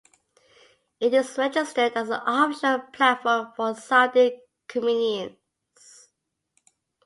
It 0.99 1.13
is 1.13 1.37
registered 1.37 1.91
as 1.95 2.09
an 2.09 2.21
official 2.25 2.79
platform 2.91 3.53
for 3.55 3.75
Saudi 3.75 4.41
comedians. 4.67 6.09